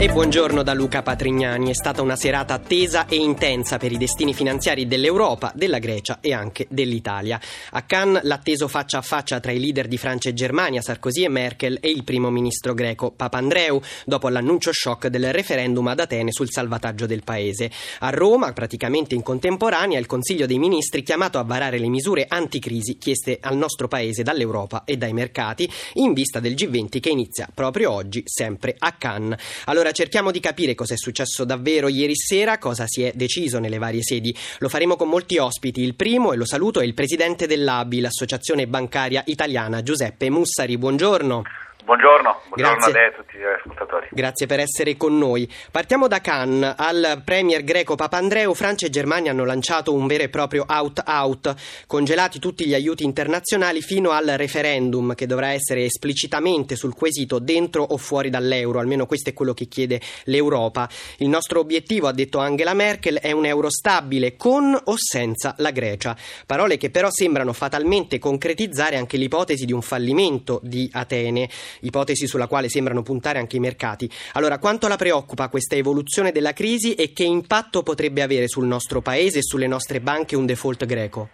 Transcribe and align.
E 0.00 0.08
buongiorno 0.08 0.62
da 0.62 0.72
Luca 0.72 1.02
Patrignani. 1.02 1.68
È 1.68 1.74
stata 1.74 2.00
una 2.00 2.16
serata 2.16 2.54
attesa 2.54 3.06
e 3.06 3.16
intensa 3.16 3.76
per 3.76 3.92
i 3.92 3.98
destini 3.98 4.32
finanziari 4.32 4.86
dell'Europa, 4.86 5.52
della 5.54 5.78
Grecia 5.78 6.20
e 6.22 6.32
anche 6.32 6.66
dell'Italia. 6.70 7.38
A 7.72 7.82
Cannes 7.82 8.22
l'atteso 8.22 8.66
faccia 8.66 8.96
a 8.96 9.02
faccia 9.02 9.40
tra 9.40 9.52
i 9.52 9.60
leader 9.60 9.88
di 9.88 9.98
Francia 9.98 10.30
e 10.30 10.32
Germania, 10.32 10.80
Sarkozy 10.80 11.24
e 11.24 11.28
Merkel, 11.28 11.76
e 11.82 11.90
il 11.90 12.02
primo 12.02 12.30
ministro 12.30 12.72
greco 12.72 13.10
Papandreou, 13.10 13.78
dopo 14.06 14.30
l'annuncio 14.30 14.70
shock 14.72 15.08
del 15.08 15.34
referendum 15.34 15.86
ad 15.88 16.00
Atene 16.00 16.32
sul 16.32 16.50
salvataggio 16.50 17.04
del 17.04 17.22
paese. 17.22 17.70
A 17.98 18.08
Roma, 18.08 18.54
praticamente 18.54 19.14
in 19.14 19.22
contemporanea, 19.22 19.98
il 19.98 20.06
Consiglio 20.06 20.46
dei 20.46 20.58
Ministri 20.58 21.02
chiamato 21.02 21.38
a 21.38 21.44
varare 21.44 21.78
le 21.78 21.88
misure 21.88 22.24
anticrisi 22.26 22.96
chieste 22.96 23.36
al 23.38 23.58
nostro 23.58 23.86
paese 23.86 24.22
dall'Europa 24.22 24.84
e 24.86 24.96
dai 24.96 25.12
mercati 25.12 25.70
in 25.96 26.14
vista 26.14 26.40
del 26.40 26.54
G20 26.54 27.00
che 27.00 27.10
inizia 27.10 27.50
proprio 27.52 27.92
oggi, 27.92 28.22
sempre 28.24 28.74
a 28.78 28.92
Cannes. 28.92 29.38
Allora 29.66 29.88
allora 29.90 29.92
cerchiamo 29.92 30.30
di 30.30 30.40
capire 30.40 30.74
cosa 30.74 30.94
è 30.94 30.96
successo 30.96 31.44
davvero 31.44 31.88
ieri 31.88 32.16
sera, 32.16 32.58
cosa 32.58 32.84
si 32.86 33.02
è 33.02 33.12
deciso 33.14 33.58
nelle 33.58 33.78
varie 33.78 34.02
sedi. 34.02 34.34
Lo 34.58 34.68
faremo 34.68 34.96
con 34.96 35.08
molti 35.08 35.38
ospiti. 35.38 35.82
Il 35.82 35.94
primo, 35.94 36.32
e 36.32 36.36
lo 36.36 36.46
saluto, 36.46 36.80
è 36.80 36.84
il 36.84 36.94
presidente 36.94 37.46
dell'ABI, 37.46 38.00
l'Associazione 38.00 38.66
Bancaria 38.66 39.22
Italiana, 39.26 39.82
Giuseppe 39.82 40.30
Mussari. 40.30 40.78
Buongiorno. 40.78 41.42
Buongiorno, 41.82 42.42
buongiorno 42.48 42.84
a 42.84 42.90
lei 42.90 43.04
e 43.04 43.06
a 43.06 43.12
tutti 43.12 43.38
gli 43.38 43.42
ascoltatori. 43.42 44.08
Grazie 44.10 44.46
per 44.46 44.60
essere 44.60 44.96
con 44.96 45.16
noi. 45.16 45.50
Partiamo 45.70 46.08
da 46.08 46.20
Cannes. 46.20 46.74
Al 46.76 47.22
premier 47.24 47.64
greco 47.64 47.94
Papandreou, 47.94 48.54
Francia 48.54 48.86
e 48.86 48.90
Germania 48.90 49.30
hanno 49.30 49.44
lanciato 49.44 49.92
un 49.94 50.06
vero 50.06 50.22
e 50.22 50.28
proprio 50.28 50.64
out-out, 50.68 51.54
congelati 51.86 52.38
tutti 52.38 52.66
gli 52.66 52.74
aiuti 52.74 53.04
internazionali 53.04 53.80
fino 53.80 54.10
al 54.10 54.26
referendum 54.36 55.14
che 55.14 55.26
dovrà 55.26 55.52
essere 55.52 55.84
esplicitamente 55.84 56.76
sul 56.76 56.94
quesito 56.94 57.38
dentro 57.38 57.82
o 57.82 57.96
fuori 57.96 58.28
dall'euro, 58.28 58.78
almeno 58.78 59.06
questo 59.06 59.30
è 59.30 59.32
quello 59.32 59.54
che 59.54 59.66
chiede 59.66 60.00
l'Europa. 60.24 60.88
Il 61.18 61.28
nostro 61.28 61.60
obiettivo, 61.60 62.08
ha 62.08 62.12
detto 62.12 62.38
Angela 62.38 62.74
Merkel, 62.74 63.18
è 63.20 63.32
un 63.32 63.46
euro 63.46 63.70
stabile 63.70 64.36
con 64.36 64.78
o 64.84 64.94
senza 64.96 65.54
la 65.58 65.70
Grecia. 65.70 66.16
Parole 66.46 66.76
che 66.76 66.90
però 66.90 67.08
sembrano 67.10 67.52
fatalmente 67.52 68.18
concretizzare 68.18 68.96
anche 68.96 69.16
l'ipotesi 69.16 69.64
di 69.64 69.72
un 69.72 69.82
fallimento 69.82 70.60
di 70.62 70.88
Atene 70.92 71.48
ipotesi 71.80 72.26
sulla 72.26 72.46
quale 72.46 72.68
sembrano 72.68 73.02
puntare 73.02 73.38
anche 73.38 73.56
i 73.56 73.60
mercati. 73.60 74.10
Allora, 74.34 74.58
quanto 74.58 74.88
la 74.88 74.96
preoccupa 74.96 75.48
questa 75.48 75.76
evoluzione 75.76 76.32
della 76.32 76.52
crisi 76.52 76.94
e 76.94 77.12
che 77.12 77.24
impatto 77.24 77.82
potrebbe 77.82 78.22
avere 78.22 78.48
sul 78.48 78.66
nostro 78.66 79.00
paese 79.00 79.38
e 79.38 79.42
sulle 79.42 79.66
nostre 79.66 80.00
banche 80.00 80.36
un 80.36 80.46
default 80.46 80.84
greco? 80.86 81.28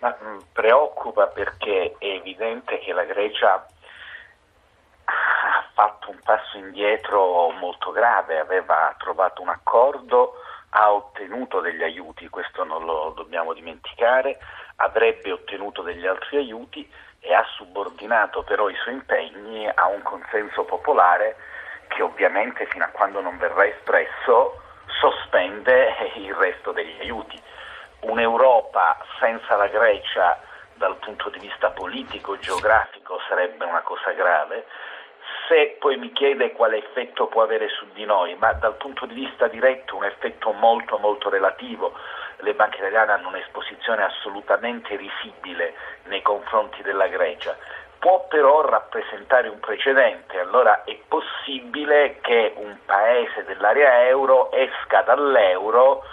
Ma, 0.00 0.16
mm, 0.22 0.38
preoccupa 0.52 1.26
perché 1.26 1.96
è 1.98 2.06
evidente 2.06 2.78
che 2.78 2.92
la 2.92 3.04
Grecia 3.04 3.66
ha 5.04 5.70
fatto 5.72 6.10
un 6.10 6.18
passo 6.24 6.58
indietro 6.58 7.50
molto 7.50 7.92
grave, 7.92 8.38
aveva 8.38 8.94
trovato 8.98 9.42
un 9.42 9.48
accordo, 9.48 10.34
ha 10.70 10.92
ottenuto 10.92 11.60
degli 11.60 11.82
aiuti, 11.82 12.28
questo 12.28 12.64
non 12.64 12.84
lo 12.84 13.12
dobbiamo 13.16 13.52
dimenticare, 13.54 14.38
avrebbe 14.76 15.32
ottenuto 15.32 15.82
degli 15.82 16.06
altri 16.06 16.36
aiuti 16.36 16.88
e 17.26 17.34
ha 17.34 17.44
subordinato 17.56 18.44
però 18.44 18.68
i 18.68 18.76
suoi 18.76 18.94
impegni 18.94 19.68
a 19.68 19.86
un 19.86 20.00
consenso 20.02 20.64
popolare 20.64 21.36
che 21.88 22.02
ovviamente 22.02 22.66
fino 22.66 22.84
a 22.84 22.88
quando 22.88 23.20
non 23.20 23.36
verrà 23.36 23.66
espresso 23.66 24.60
sospende 25.00 26.12
il 26.14 26.32
resto 26.34 26.70
degli 26.70 27.00
aiuti. 27.00 27.40
Un'Europa 28.00 28.98
senza 29.18 29.56
la 29.56 29.66
Grecia 29.66 30.40
dal 30.74 30.96
punto 30.96 31.28
di 31.30 31.40
vista 31.40 31.70
politico, 31.70 32.38
geografico 32.38 33.18
sarebbe 33.28 33.64
una 33.64 33.80
cosa 33.80 34.12
grave. 34.12 34.66
Se 35.48 35.76
poi 35.80 35.96
mi 35.96 36.12
chiede 36.12 36.52
quale 36.52 36.78
effetto 36.78 37.26
può 37.26 37.42
avere 37.42 37.68
su 37.68 37.86
di 37.92 38.04
noi, 38.04 38.36
ma 38.36 38.52
dal 38.52 38.76
punto 38.76 39.06
di 39.06 39.14
vista 39.14 39.48
diretto 39.48 39.96
un 39.96 40.04
effetto 40.04 40.52
molto 40.52 40.98
molto 40.98 41.28
relativo, 41.28 41.92
le 42.38 42.54
banche 42.54 42.78
italiane 42.78 43.12
hanno 43.12 43.28
un'esposizione 43.28 44.02
assolutamente 44.02 44.96
risibile 44.96 45.74
nei 46.04 46.22
confronti 46.22 46.82
della 46.82 47.06
Grecia. 47.06 47.56
Può 47.98 48.26
però 48.28 48.60
rappresentare 48.60 49.48
un 49.48 49.58
precedente, 49.58 50.38
allora 50.38 50.84
è 50.84 50.96
possibile 51.08 52.18
che 52.20 52.52
un 52.56 52.76
paese 52.84 53.44
dell'area 53.44 54.06
euro 54.06 54.52
esca 54.52 55.02
dall'euro 55.02 56.04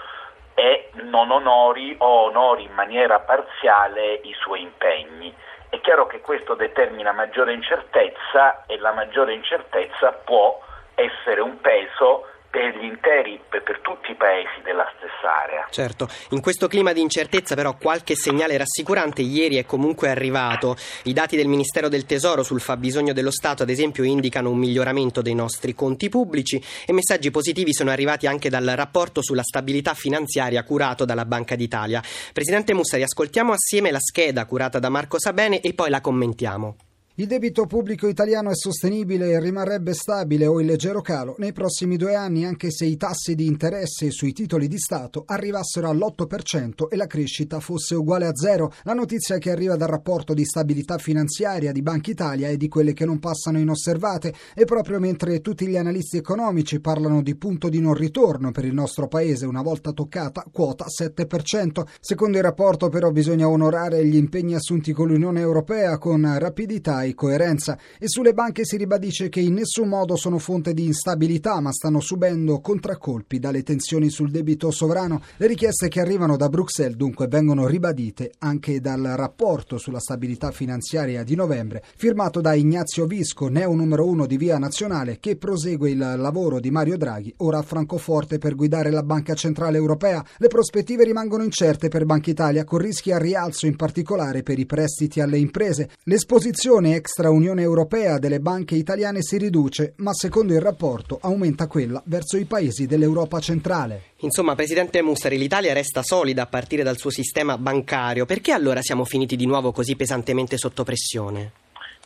e 0.55 0.89
non 0.93 1.31
onori 1.31 1.95
o 1.99 2.23
onori 2.25 2.63
in 2.63 2.73
maniera 2.73 3.19
parziale 3.19 4.21
i 4.23 4.33
suoi 4.39 4.61
impegni. 4.61 5.35
È 5.69 5.79
chiaro 5.81 6.05
che 6.05 6.21
questo 6.21 6.53
determina 6.53 7.11
maggiore 7.11 7.53
incertezza 7.53 8.65
e 8.65 8.77
la 8.77 8.91
maggiore 8.91 9.33
incertezza 9.33 10.11
può 10.11 10.61
essere 10.95 11.41
un 11.41 11.59
peso 11.59 12.27
per 12.53 12.77
gli 12.77 12.85
interi, 12.85 13.41
per, 13.49 13.63
per, 13.63 13.79
tutti 13.81 14.11
i 14.11 14.15
paesi 14.15 14.61
della 14.63 14.85
stessa 14.95 15.41
area. 15.41 15.65
Certo, 15.71 16.07
in 16.29 16.39
questo 16.39 16.67
clima 16.67 16.93
di 16.93 17.01
incertezza 17.01 17.55
però 17.55 17.75
qualche 17.77 18.13
segnale 18.13 18.57
rassicurante 18.57 19.23
ieri 19.23 19.55
è 19.55 19.65
comunque 19.65 20.11
arrivato. 20.11 20.75
I 21.05 21.13
dati 21.13 21.35
del 21.35 21.47
Ministero 21.47 21.89
del 21.89 22.05
Tesoro 22.05 22.43
sul 22.43 22.61
fabbisogno 22.61 23.11
dello 23.11 23.31
Stato 23.31 23.63
ad 23.63 23.71
esempio 23.71 24.03
indicano 24.03 24.51
un 24.51 24.59
miglioramento 24.59 25.23
dei 25.23 25.33
nostri 25.33 25.73
conti 25.73 26.09
pubblici 26.09 26.63
e 26.85 26.93
messaggi 26.93 27.31
positivi 27.31 27.73
sono 27.73 27.89
arrivati 27.89 28.27
anche 28.27 28.49
dal 28.49 28.71
rapporto 28.75 29.23
sulla 29.23 29.41
stabilità 29.41 29.95
finanziaria 29.95 30.63
curato 30.63 31.05
dalla 31.05 31.25
Banca 31.25 31.55
d'Italia. 31.55 32.03
Presidente 32.31 32.75
Mussari, 32.75 33.01
ascoltiamo 33.01 33.51
assieme 33.51 33.89
la 33.89 33.99
scheda 33.99 34.45
curata 34.45 34.77
da 34.77 34.89
Marco 34.89 35.19
Sabene 35.19 35.59
e 35.59 35.73
poi 35.73 35.89
la 35.89 36.01
commentiamo. 36.01 36.75
Il 37.17 37.27
debito 37.27 37.67
pubblico 37.67 38.07
italiano 38.07 38.49
è 38.49 38.55
sostenibile 38.55 39.29
e 39.29 39.39
rimarrebbe 39.39 39.93
stabile 39.93 40.47
o 40.47 40.59
in 40.59 40.65
leggero 40.65 41.01
calo 41.01 41.35
nei 41.37 41.51
prossimi 41.51 41.95
due 41.95 42.15
anni 42.15 42.43
anche 42.43 42.71
se 42.71 42.85
i 42.85 42.97
tassi 42.97 43.35
di 43.35 43.45
interesse 43.45 44.09
sui 44.09 44.33
titoli 44.33 44.67
di 44.67 44.79
Stato 44.79 45.21
arrivassero 45.27 45.89
all'8% 45.89 46.87
e 46.89 46.95
la 46.95 47.05
crescita 47.05 47.59
fosse 47.59 47.93
uguale 47.93 48.25
a 48.25 48.33
zero. 48.33 48.73
La 48.81 48.95
notizia 48.95 49.37
che 49.37 49.51
arriva 49.51 49.75
dal 49.75 49.89
rapporto 49.89 50.33
di 50.33 50.43
stabilità 50.43 50.97
finanziaria 50.97 51.71
di 51.71 51.83
Banca 51.83 52.09
Italia 52.09 52.47
è 52.47 52.57
di 52.57 52.67
quelle 52.67 52.93
che 52.93 53.05
non 53.05 53.19
passano 53.19 53.59
inosservate 53.59 54.33
e 54.55 54.65
proprio 54.65 54.99
mentre 54.99 55.41
tutti 55.41 55.67
gli 55.67 55.77
analisti 55.77 56.17
economici 56.17 56.79
parlano 56.79 57.21
di 57.21 57.35
punto 57.35 57.69
di 57.69 57.79
non 57.79 57.93
ritorno 57.93 58.49
per 58.49 58.65
il 58.65 58.73
nostro 58.73 59.07
paese 59.07 59.45
una 59.45 59.61
volta 59.61 59.91
toccata 59.91 60.47
quota 60.51 60.85
7%. 60.87 61.83
Secondo 61.99 62.37
il 62.37 62.43
rapporto 62.43 62.89
però 62.89 63.11
bisogna 63.11 63.47
onorare 63.47 64.03
gli 64.03 64.15
impegni 64.15 64.55
assunti 64.55 64.93
con 64.93 65.09
l'Unione 65.09 65.41
Europea 65.41 65.99
con 65.99 66.39
rapidità 66.39 67.01
e 67.03 67.13
coerenza 67.13 67.77
e 67.99 68.07
sulle 68.07 68.33
banche 68.33 68.65
si 68.65 68.77
ribadisce 68.77 69.29
che 69.29 69.39
in 69.39 69.53
nessun 69.53 69.87
modo 69.87 70.15
sono 70.15 70.37
fonte 70.37 70.73
di 70.73 70.85
instabilità 70.85 71.59
ma 71.61 71.71
stanno 71.71 71.99
subendo 71.99 72.59
contraccolpi 72.59 73.39
dalle 73.39 73.63
tensioni 73.63 74.09
sul 74.09 74.31
debito 74.31 74.71
sovrano. 74.71 75.21
Le 75.37 75.47
richieste 75.47 75.87
che 75.87 75.99
arrivano 75.99 76.37
da 76.37 76.49
Bruxelles 76.49 76.97
dunque 76.97 77.27
vengono 77.27 77.67
ribadite 77.67 78.31
anche 78.39 78.79
dal 78.79 79.01
rapporto 79.15 79.77
sulla 79.77 79.99
stabilità 79.99 80.51
finanziaria 80.51 81.23
di 81.23 81.35
novembre 81.35 81.83
firmato 81.95 82.41
da 82.41 82.53
Ignazio 82.53 83.05
Visco, 83.05 83.47
neo 83.47 83.73
numero 83.73 84.05
uno 84.05 84.25
di 84.25 84.37
Via 84.37 84.57
Nazionale, 84.57 85.19
che 85.19 85.37
prosegue 85.37 85.91
il 85.91 85.97
lavoro 85.97 86.59
di 86.59 86.71
Mario 86.71 86.97
Draghi, 86.97 87.33
ora 87.37 87.59
a 87.59 87.63
Francoforte 87.63 88.37
per 88.37 88.55
guidare 88.55 88.91
la 88.91 89.03
Banca 89.03 89.33
Centrale 89.33 89.77
Europea. 89.77 90.23
Le 90.37 90.47
prospettive 90.47 91.03
rimangono 91.03 91.43
incerte 91.43 91.87
per 91.87 92.05
Banca 92.05 92.29
Italia, 92.29 92.63
con 92.63 92.79
rischi 92.79 93.11
a 93.11 93.17
rialzo 93.17 93.65
in 93.65 93.75
particolare 93.75 94.43
per 94.43 94.59
i 94.59 94.65
prestiti 94.65 95.21
alle 95.21 95.37
imprese. 95.37 95.89
L'esposizione 96.03 96.92
extra 96.93 97.29
Unione 97.29 97.61
Europea 97.61 98.17
delle 98.17 98.39
banche 98.39 98.75
italiane 98.75 99.21
si 99.21 99.37
riduce, 99.37 99.93
ma 99.97 100.13
secondo 100.13 100.53
il 100.53 100.61
rapporto 100.61 101.19
aumenta 101.21 101.67
quella 101.67 102.01
verso 102.05 102.37
i 102.37 102.45
paesi 102.45 102.85
dell'Europa 102.85 103.39
centrale. 103.39 104.11
Insomma, 104.17 104.55
Presidente 104.55 105.01
Mussari, 105.01 105.37
l'Italia 105.37 105.73
resta 105.73 106.01
solida 106.03 106.43
a 106.43 106.47
partire 106.47 106.83
dal 106.83 106.97
suo 106.97 107.09
sistema 107.09 107.57
bancario. 107.57 108.25
Perché 108.25 108.51
allora 108.51 108.81
siamo 108.81 109.03
finiti 109.05 109.35
di 109.35 109.45
nuovo 109.45 109.71
così 109.71 109.95
pesantemente 109.95 110.57
sotto 110.57 110.83
pressione? 110.83 111.51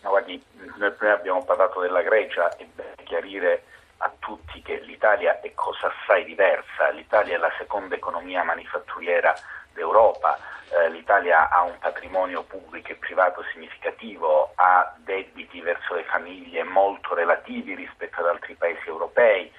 No, 0.03 0.09
guardi, 0.09 0.41
noi 0.77 0.91
prima 0.93 1.13
abbiamo 1.13 1.43
parlato 1.43 1.79
della 1.81 2.01
Grecia 2.01 2.55
e 2.57 2.67
bene 2.73 2.95
chiarire 3.03 3.63
a 3.97 4.11
tutti 4.19 4.61
che 4.61 4.81
l'Italia 4.85 5.39
è 5.41 5.51
cosa 5.53 5.91
assai 5.91 6.25
diversa. 6.25 6.89
L'Italia 6.89 7.35
è 7.35 7.39
la 7.39 7.51
seconda 7.57 7.95
economia 7.95 8.43
manifatturiera 8.43 9.33
d'Europa. 9.77 10.37
Eh, 10.69 10.89
l'Italia 10.89 11.49
ha 11.49 11.61
un 11.61 11.77
patrimonio 11.79 12.43
pubblico 12.43 12.91
e 12.91 12.95
privato 12.95 13.43
significativo, 13.53 14.51
ha 14.55 14.93
debiti 14.97 15.61
verso 15.61 15.93
le 15.93 16.03
famiglie 16.03 16.63
molto 16.63 17.13
relativi 17.13 17.75
rispetto 17.75 18.19
ad 18.19 18.27
altri 18.27 18.55
paesi 18.55 18.87
europei, 18.87 19.49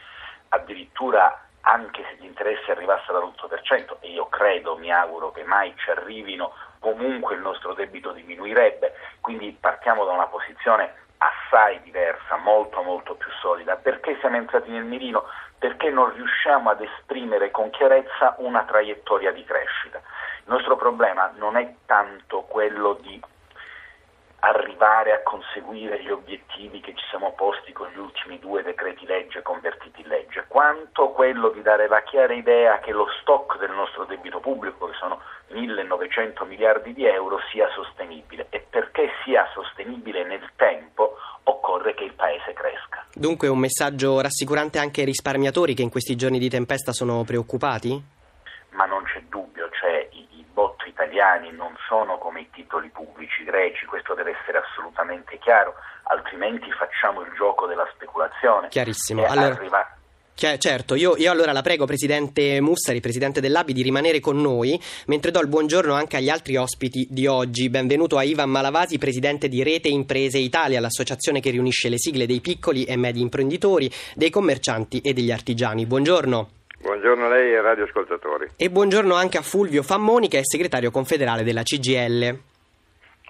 addirittura 0.49 1.47
anche 1.63 2.03
se 2.03 2.17
gli 2.19 2.27
interessi 2.27 2.71
arrivassero 2.71 3.19
all'8% 3.19 3.97
e 4.01 4.11
io 4.11 4.27
credo, 4.27 4.77
mi 4.77 4.93
auguro 4.93 5.31
che 5.31 5.45
mai 5.45 5.73
ci 5.77 5.91
arrivino, 5.91 6.53
comunque 6.79 7.35
il 7.35 7.41
nostro 7.41 7.75
debito 7.75 8.13
diminuirebbe, 8.13 8.95
quindi 9.21 9.57
partiamo 9.59 10.05
da 10.05 10.13
una 10.13 10.27
posizione 10.27 11.07
assai 11.19 11.81
diversa, 11.83 12.37
molto 12.37 12.83
molto 12.83 13.15
più 13.15 13.31
solida. 13.41 13.77
Perché 13.77 14.17
siamo 14.21 14.37
entrati 14.37 14.71
nel 14.71 14.85
mirino? 14.85 15.25
Perché 15.59 15.91
non 15.91 16.13
riusciamo 16.13 16.71
ad 16.71 16.81
esprimere 16.81 17.51
con 17.51 17.71
chiarezza 17.71 18.35
una 18.39 18.65
traiettoria 18.65 19.33
di 19.33 19.45
crescita. 19.45 19.99
Il 19.99 20.53
nostro 20.53 20.77
problema 20.77 21.33
non 21.37 21.57
è 21.57 21.75
tanto 21.87 22.43
quello 22.43 22.95
di 23.01 23.21
arrivare 24.41 25.13
a 25.13 25.23
conseguire 25.23 26.01
gli 26.01 26.11
obiettivi 26.11 26.81
che 26.81 26.95
ci 26.95 27.05
siamo 27.11 27.33
posti 27.33 27.73
con 27.73 27.89
gli 27.89 27.99
ultimi 27.99 28.39
due 28.39 28.63
decreti 28.63 29.05
legge 29.05 29.43
convertiti 29.43 30.03
in 30.03 30.09
legge, 30.09 30.45
quanto 30.47 31.09
quello 31.11 31.49
di 31.49 31.61
dare 31.63 31.89
la 31.89 32.03
chiara 32.03 32.33
idea 32.33 32.79
che 32.79 32.93
lo 32.93 33.09
stock 33.21 33.59
del 33.59 33.73
nostro 33.73 34.05
debito 34.05 34.39
pubblico, 34.39 34.87
che 34.87 34.95
sono 34.95 35.21
1900 35.51 36.45
miliardi 36.45 36.93
di 36.93 37.07
euro, 37.07 37.39
sia 37.51 37.69
sostenibile 37.71 38.47
e 38.51 38.65
perché 38.69 39.11
sia 39.25 39.47
sostenibile 39.53 40.25
nel 40.25 40.51
tempo 40.57 41.17
occorre 41.45 41.95
che 41.95 42.05
il 42.05 42.13
Paese 42.13 42.53
cresca. 42.53 43.05
Dunque 43.15 43.49
un 43.49 43.59
messaggio 43.59 44.21
rassicurante 44.21 44.79
anche 44.79 45.01
ai 45.01 45.07
risparmiatori 45.07 45.75
che 45.75 45.83
in 45.83 45.91
questi 45.91 46.17
giorni 46.17 46.39
di 46.39 46.49
tempesta 46.49 46.93
sono 46.93 47.25
preoccupati? 47.25 48.17
Ma 48.71 48.85
non 48.85 49.03
c'è 49.05 49.23
dubbio, 49.29 49.69
cioè 49.71 50.09
i, 50.13 50.29
i 50.39 50.45
bot 50.53 50.85
italiani 50.87 51.51
non 51.53 51.75
sono 51.89 52.19
come 52.19 52.41
i 52.43 52.51
titoli 52.51 52.89
pubblici 52.91 53.45
greci, 53.45 53.87
questo 53.87 54.15
deve 54.15 54.37
essere 54.39 54.59
assolutamente 54.59 55.39
chiaro, 55.39 55.75
altrimenti 56.05 56.71
facciamo 56.73 57.23
il 57.23 57.33
gioco 57.37 57.67
della 57.67 57.89
speculazione. 57.95 58.69
Chiarissimo. 58.69 59.25
Allora... 59.25 59.55
Arriva... 59.55 59.98
Certo, 60.39 60.95
io, 60.95 61.17
io, 61.17 61.33
allora 61.33 61.51
la 61.51 61.63
prego, 61.63 61.85
Presidente 61.85 62.61
Mussari, 62.61 63.01
Presidente 63.01 63.41
dell'ABI, 63.41 63.73
di 63.73 63.83
rimanere 63.83 64.21
con 64.21 64.41
noi, 64.41 64.81
mentre 65.07 65.33
do 65.33 65.41
il 65.41 65.49
buongiorno 65.49 65.95
anche 65.95 66.17
agli 66.17 66.29
altri 66.29 66.55
ospiti 66.55 67.09
di 67.11 67.27
oggi. 67.27 67.69
Benvenuto 67.69 68.17
a 68.17 68.23
Ivan 68.23 68.49
Malavasi, 68.49 68.99
Presidente 68.99 69.49
di 69.49 69.65
Rete 69.65 69.89
Imprese 69.89 70.39
Italia, 70.39 70.79
l'associazione 70.79 71.41
che 71.41 71.51
riunisce 71.51 71.89
le 71.89 71.99
sigle 71.99 72.25
dei 72.25 72.39
piccoli 72.39 72.85
e 72.85 72.97
medi 72.97 73.21
imprenditori, 73.21 73.91
dei 74.15 74.31
commercianti 74.31 75.01
e 75.01 75.13
degli 75.13 75.33
artigiani. 75.33 75.87
Buongiorno. 75.87 76.51
Buongiorno 76.83 77.27
a 77.27 77.29
lei 77.31 77.51
e 77.51 77.57
ai 77.57 77.63
radioascoltatori. 77.63 78.51
E 78.55 78.71
buongiorno 78.71 79.15
anche 79.17 79.39
a 79.39 79.43
Fulvio 79.43 79.83
Fammoni, 79.83 80.29
che 80.29 80.39
è 80.39 80.43
segretario 80.45 80.93
confederale 80.93 81.43
della 81.43 81.65
CGL. 81.65 82.39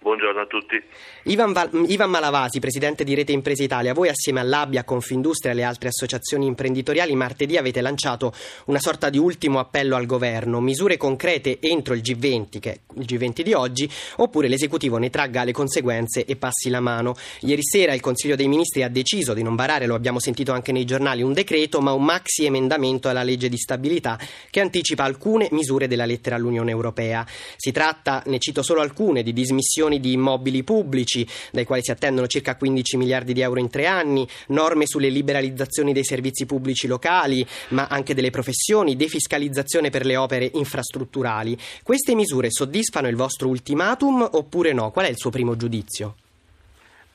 Buongiorno 0.01 0.41
a 0.41 0.47
tutti. 0.47 0.81
Ivan, 1.25 1.53
Val- 1.53 1.85
Ivan, 1.89 2.09
Malavasi, 2.09 2.61
presidente 2.61 3.03
di 3.03 3.15
Rete 3.15 3.33
Imprese 3.33 3.65
Italia, 3.65 3.93
voi 3.93 4.09
assieme 4.09 4.39
all'Abbia, 4.39 4.85
Confindustria 4.85 5.51
e 5.51 5.55
alle 5.55 5.65
altre 5.65 5.89
associazioni 5.89 6.47
imprenditoriali 6.47 7.17
martedì 7.17 7.57
avete 7.57 7.81
lanciato 7.81 8.33
una 8.67 8.79
sorta 8.79 9.11
di 9.11 9.19
ultimo 9.19 9.59
appello 9.59 9.97
al 9.97 10.07
governo, 10.07 10.61
misure 10.61 10.97
concrete 10.97 11.59
entro 11.61 11.95
il 11.95 12.03
G20, 12.03 12.61
che 12.61 12.73
è 12.73 12.79
il 12.95 13.07
G20 13.07 13.41
di 13.43 13.53
oggi, 13.55 13.91
oppure 14.17 14.47
l'esecutivo 14.47 14.99
ne 14.99 15.11
tragga 15.11 15.43
le 15.43 15.53
conseguenze 15.53 16.25
e 16.25 16.37
passi 16.37 16.71
la 16.71 16.81
mano. 16.81 17.17
Ieri 17.41 17.65
sera 17.65 17.93
il 17.93 18.01
Consiglio 18.01 18.37
dei 18.37 18.47
Ministri 18.47 18.85
ha 18.85 18.89
deciso 18.89 19.35
di 19.35 19.43
non 19.43 19.57
varare, 19.57 19.87
lo 19.87 19.97
abbiamo 19.97 20.21
sentito 20.21 20.53
anche 20.53 20.71
nei 20.71 20.85
giornali, 20.85 21.23
un 21.23 21.33
decreto, 21.33 21.81
ma 21.81 21.91
un 21.93 22.05
maxi 22.05 22.45
emendamento 22.45 23.09
alla 23.09 23.25
legge 23.25 23.49
di 23.49 23.59
stabilità 23.59 24.17
che 24.49 24.61
anticipa 24.61 25.03
alcune 25.03 25.49
misure 25.51 25.89
della 25.89 26.07
lettera 26.07 26.37
all'Unione 26.37 26.71
Europea. 26.71 27.27
Si 27.57 27.73
tratta, 27.73 28.23
ne 28.27 28.39
cito 28.39 28.63
solo 28.63 28.81
alcune, 28.81 29.25
di 29.25 29.33
dismissioni 29.33 29.87
acquisizioni 29.89 30.01
di 30.01 30.13
immobili 30.13 30.63
pubblici, 30.63 31.27
dai 31.51 31.65
quali 31.65 31.83
si 31.83 31.91
attendono 31.91 32.27
circa 32.27 32.57
15 32.57 32.97
miliardi 32.97 33.33
di 33.33 33.41
euro 33.41 33.59
in 33.59 33.71
tre 33.71 33.87
anni, 33.87 34.27
norme 34.49 34.87
sulle 34.87 35.09
liberalizzazioni 35.09 35.93
dei 35.93 36.05
servizi 36.05 36.47
pubblici 36.47 36.87
locali, 36.87 37.45
ma 37.71 37.87
anche 37.89 38.15
delle 38.15 38.31
professioni, 38.31 38.97
defiscalizzazione 38.97 39.91
per 39.91 40.05
le 40.05 40.17
opere 40.17 40.51
infrastrutturali. 40.53 41.57
Queste 41.83 42.15
misure 42.15 42.51
soddisfano 42.51 43.09
il 43.09 43.17
vostro 43.17 43.49
ultimatum 43.49 44.29
oppure 44.33 44.73
no? 44.73 44.91
Qual 44.91 45.07
è 45.07 45.09
il 45.09 45.17
suo 45.17 45.31
primo 45.31 45.57
giudizio? 45.57 46.15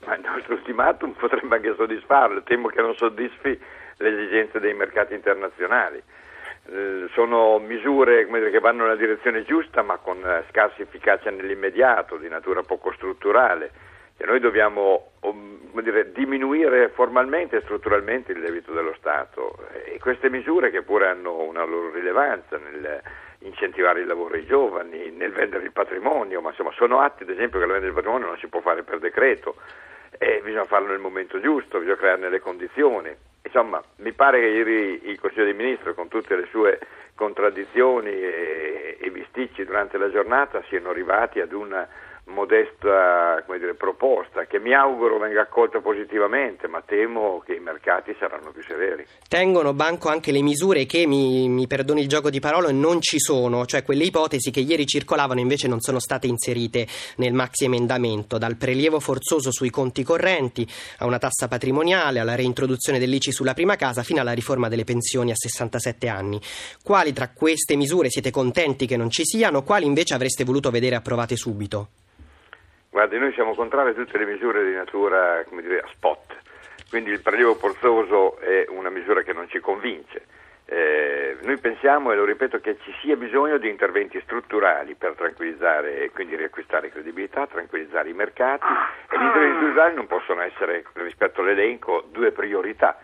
Ma 0.06 0.16
il 0.16 0.24
nostro 0.24 0.56
ultimatum 0.56 1.14
potrebbe 1.14 1.56
anche 1.56 1.74
soddisfarlo, 1.78 2.44
temo 2.44 2.68
che 2.68 2.82
non 2.82 2.96
soddisfi 2.96 3.58
le 3.98 4.10
esigenze 4.10 4.60
dei 4.60 4.74
mercati 4.74 5.14
internazionali. 5.14 6.02
Eh, 6.66 7.10
sono 7.14 7.60
misure 7.60 8.26
dire, 8.26 8.50
che 8.50 8.60
vanno 8.60 8.84
nella 8.84 8.96
direzione 8.96 9.44
giusta 9.44 9.82
ma 9.82 9.98
con 9.98 10.24
eh, 10.26 10.44
scarsa 10.50 10.82
efficacia 10.82 11.30
nell'immediato, 11.30 12.18
di 12.18 12.30
natura 12.30 12.62
poco 12.64 12.92
strutturale. 12.94 13.72
E 14.16 14.26
noi 14.26 14.40
dobbiamo 14.40 15.12
dire, 15.82 16.12
diminuire 16.12 16.90
formalmente 16.90 17.58
e 17.58 17.62
strutturalmente 17.62 18.32
il 18.32 18.42
debito 18.42 18.72
dello 18.72 18.94
Stato 18.94 19.58
e 19.86 19.98
queste 20.00 20.30
misure 20.30 20.70
che 20.70 20.84
pure 20.84 21.08
hanno 21.08 21.42
una 21.42 21.64
loro 21.64 21.92
rilevanza 21.92 22.58
nel 22.58 23.02
incentivare 23.44 24.02
il 24.02 24.08
lavoro 24.08 24.36
ai 24.36 24.46
giovani, 24.46 25.12
nel 25.12 25.32
vendere 25.32 25.64
il 25.64 25.72
patrimonio, 25.72 26.42
ma 26.42 26.50
insomma 26.50 26.72
sono 26.74 27.00
atti 27.00 27.24
ad 27.24 27.30
esempio 27.30 27.60
che 27.60 27.66
la 27.66 27.74
vendita 27.74 27.94
del 27.94 28.02
patrimonio 28.02 28.28
non 28.28 28.38
si 28.38 28.48
può 28.48 28.62
fare 28.62 28.84
per 28.84 29.00
decreto, 29.00 29.56
e 30.18 30.42
bisogna 30.44 30.66
farlo 30.66 30.90
nel 30.90 31.00
momento 31.00 31.40
giusto, 31.40 31.80
bisogna 31.80 31.98
crearne 31.98 32.30
le 32.30 32.40
condizioni. 32.40 33.16
Insomma, 33.44 33.84
mi 33.98 34.14
pare 34.14 34.40
che 34.40 34.48
ieri 34.48 35.02
il 35.10 35.20
Consiglio 35.20 35.44
dei 35.46 35.54
Ministri, 35.54 35.94
con 35.94 36.08
tutte 36.08 36.36
le 36.36 36.48
sue 36.50 36.80
contraddizioni 37.16 38.10
e, 38.10 38.98
e 39.00 39.12
bisticci 39.12 39.66
durante 39.66 39.98
la 39.98 40.10
giornata, 40.10 40.64
siano 40.70 40.90
arrivati 40.90 41.40
ad 41.40 41.52
una 41.52 41.88
modesta 42.26 43.44
dire, 43.64 43.76
proposta 43.76 44.46
che 44.46 44.60
mi 44.60 44.74
auguro 44.74 45.18
venga 45.18 45.42
accolta 45.42 45.80
positivamente, 45.80 46.68
ma 46.68 46.82
temo 46.82 47.42
che 47.46 47.54
i 47.54 47.60
mercati 47.60 48.16
saranno 48.20 48.52
più 48.52 48.62
severi. 48.64 49.06
Tengono 49.28 49.74
banco 49.74 50.10
anche 50.10 50.32
le 50.32 50.42
misure 50.42 50.86
che, 50.86 51.08
mi, 51.08 51.48
mi 51.48 51.68
perdoni 51.68 52.02
il 52.02 52.08
gioco 52.08 52.30
di 52.30 52.40
parole, 52.40 52.72
non 52.72 53.02
ci 53.02 53.20
sono, 53.20 53.66
cioè 53.66 53.84
quelle 53.84 54.04
ipotesi 54.04 54.52
che 54.52 54.60
ieri 54.60 54.86
circolavano 54.86 55.40
invece 55.40 55.68
non 55.68 55.80
sono 55.80 56.00
state 56.00 56.28
inserite 56.28 56.88
nel 57.18 57.34
maxi 57.34 57.66
emendamento, 57.66 58.38
dal 58.38 58.58
prelievo 58.58 59.00
forzoso 59.00 59.52
sui 59.52 59.70
conti 59.70 60.04
correnti 60.04 60.68
a 61.00 61.06
una 61.06 61.18
tassa 61.18 61.48
patrimoniale, 61.48 62.20
alla 62.20 62.36
reintroduzione 62.36 63.00
dell'ICI 63.00 63.32
sulla 63.32 63.54
prima 63.54 63.76
casa, 63.76 64.04
fino 64.04 64.22
alla 64.22 64.34
riforma 64.34 64.68
delle 64.68 64.84
pensioni 64.84 65.32
a 65.32 65.36
67 65.36 66.08
anni. 66.08 66.40
Quali 66.84 67.14
tra 67.14 67.30
queste 67.30 67.76
misure 67.76 68.10
siete 68.10 68.32
contenti 68.32 68.86
che 68.86 68.98
non 68.98 69.10
ci 69.10 69.24
siano, 69.26 69.64
quali 69.64 69.86
invece 69.86 70.14
avreste 70.14 70.44
voluto 70.44 70.70
vedere 70.70 70.96
approvate 70.96 71.36
subito? 71.36 71.90
Guardi, 72.94 73.18
noi 73.18 73.34
siamo 73.34 73.56
contrari 73.56 73.90
a 73.90 73.94
tutte 73.94 74.20
le 74.20 74.26
misure 74.28 74.64
di 74.64 74.76
natura, 74.76 75.44
come 75.50 75.64
dire, 75.64 75.80
a 75.80 75.88
spot, 75.94 76.38
quindi 76.92 77.10
il 77.10 77.22
prelievo 77.22 77.56
forzoso 77.56 78.38
è 78.38 78.68
una 78.70 78.92
misura 78.92 79.24
che 79.24 79.34
non 79.34 79.50
ci 79.50 79.60
convince. 79.60 80.28
Eh, 80.66 81.38
noi 81.42 81.58
pensiamo, 81.58 82.12
e 82.12 82.16
lo 82.16 82.24
ripeto, 82.24 82.60
che 82.60 82.78
ci 82.84 82.94
sia 83.02 83.16
bisogno 83.16 83.58
di 83.58 83.68
interventi 83.68 84.22
strutturali 84.22 84.94
per 84.94 85.16
tranquillizzare 85.16 86.04
e 86.04 86.12
quindi 86.12 86.36
riacquistare 86.36 86.92
credibilità, 86.92 87.48
tranquillizzare 87.48 88.10
i 88.10 88.14
mercati 88.14 88.68
e 89.10 89.18
gli 89.18 89.24
interventi 89.24 89.58
strutturali 89.58 89.96
non 89.96 90.06
possono 90.06 90.42
essere, 90.42 90.86
rispetto 90.94 91.42
all'elenco, 91.42 92.08
due 92.12 92.32
priorità. 92.32 92.96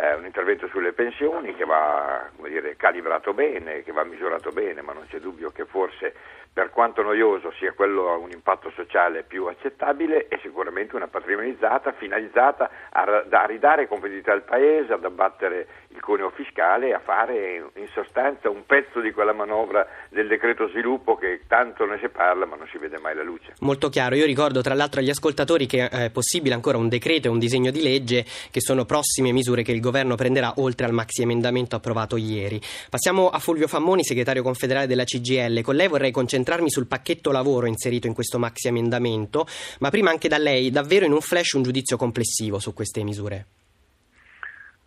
Eh, 0.00 0.14
un 0.14 0.24
intervento 0.24 0.68
sulle 0.68 0.92
pensioni 0.92 1.56
che 1.56 1.64
va 1.64 2.30
dire, 2.46 2.76
calibrato 2.76 3.34
bene, 3.34 3.82
che 3.82 3.90
va 3.90 4.04
misurato 4.04 4.52
bene, 4.52 4.80
ma 4.80 4.92
non 4.92 5.04
c'è 5.08 5.18
dubbio 5.18 5.50
che 5.50 5.64
forse 5.64 6.14
per 6.52 6.70
quanto 6.70 7.02
noioso 7.02 7.50
sia 7.58 7.72
quello 7.72 8.08
a 8.12 8.16
un 8.16 8.30
impatto 8.30 8.70
sociale 8.70 9.24
più 9.24 9.46
accettabile 9.46 10.28
e 10.28 10.38
sicuramente 10.40 10.94
una 10.94 11.08
patrimonializzata 11.08 11.92
finalizzata 11.92 12.70
a, 12.90 13.24
a 13.28 13.44
ridare 13.46 13.88
competitività 13.88 14.32
al 14.32 14.42
Paese, 14.42 14.92
ad 14.92 15.04
abbattere 15.04 15.66
il 15.98 16.04
conio 16.04 16.30
fiscale 16.30 16.92
a 16.92 17.00
fare 17.00 17.70
in 17.74 17.88
sostanza 17.92 18.48
un 18.48 18.64
pezzo 18.64 19.00
di 19.00 19.10
quella 19.10 19.32
manovra 19.32 19.84
del 20.10 20.28
decreto 20.28 20.68
sviluppo 20.68 21.16
che 21.16 21.40
tanto 21.48 21.84
ne 21.86 21.98
si 22.00 22.08
parla 22.08 22.46
ma 22.46 22.54
non 22.54 22.68
si 22.70 22.78
vede 22.78 22.98
mai 23.00 23.16
la 23.16 23.24
luce. 23.24 23.54
Molto 23.60 23.88
chiaro, 23.88 24.14
io 24.14 24.24
ricordo 24.24 24.62
tra 24.62 24.74
l'altro 24.74 25.00
agli 25.00 25.10
ascoltatori 25.10 25.66
che 25.66 25.88
è 25.88 26.10
possibile 26.10 26.54
ancora 26.54 26.78
un 26.78 26.88
decreto 26.88 27.26
e 27.26 27.30
un 27.32 27.40
disegno 27.40 27.72
di 27.72 27.82
legge 27.82 28.24
che 28.50 28.60
sono 28.60 28.84
prossime 28.84 29.32
misure 29.32 29.62
che 29.62 29.72
il 29.72 29.80
governo 29.80 30.14
prenderà 30.14 30.54
oltre 30.58 30.86
al 30.86 30.92
maxi 30.92 31.22
emendamento 31.22 31.74
approvato 31.74 32.16
ieri. 32.16 32.60
Passiamo 32.88 33.28
a 33.28 33.40
Fulvio 33.40 33.66
Fammoni, 33.66 34.04
segretario 34.04 34.44
confederale 34.44 34.86
della 34.86 35.04
CGL. 35.04 35.62
Con 35.62 35.74
lei 35.74 35.88
vorrei 35.88 36.12
concentrarmi 36.12 36.70
sul 36.70 36.86
pacchetto 36.86 37.32
lavoro 37.32 37.66
inserito 37.66 38.06
in 38.06 38.14
questo 38.14 38.38
maxi 38.38 38.68
emendamento, 38.68 39.48
ma 39.80 39.90
prima 39.90 40.10
anche 40.10 40.28
da 40.28 40.38
lei, 40.38 40.70
davvero 40.70 41.06
in 41.06 41.12
un 41.12 41.20
flash 41.20 41.54
un 41.54 41.64
giudizio 41.64 41.96
complessivo 41.96 42.60
su 42.60 42.72
queste 42.72 43.02
misure. 43.02 43.57